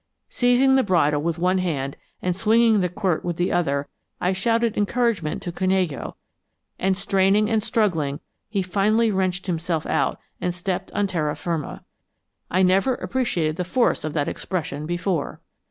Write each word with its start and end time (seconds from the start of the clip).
Seizing 0.29 0.77
the 0.77 0.81
bridle 0.83 1.21
with 1.21 1.37
one 1.37 1.59
hand 1.59 1.95
and 2.23 2.35
swinging 2.35 2.79
the 2.79 2.89
quirt 2.89 3.23
with 3.23 3.37
the 3.37 3.51
other, 3.51 3.87
I 4.19 4.33
shouted 4.33 4.75
encouragement 4.75 5.43
to 5.43 5.51
Canello, 5.51 6.15
and, 6.79 6.97
straining 6.97 7.51
and 7.51 7.61
struggling, 7.61 8.19
he 8.49 8.63
finally 8.63 9.11
wrenched 9.11 9.45
himself 9.45 9.85
out 9.85 10.19
and 10.41 10.55
stepped 10.55 10.91
on 10.93 11.05
terra 11.05 11.35
firma 11.35 11.85
I 12.49 12.63
never 12.63 12.95
appreciated 12.95 13.57
the 13.57 13.63
force 13.63 14.03
of 14.03 14.13
that 14.13 14.27
expression 14.27 14.87
before! 14.87 15.39